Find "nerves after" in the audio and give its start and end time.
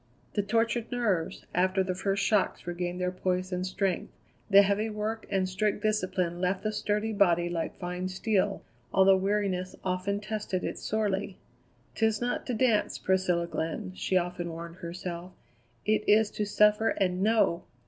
0.91-1.83